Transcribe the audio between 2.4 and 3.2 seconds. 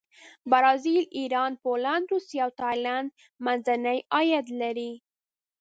او تایلنډ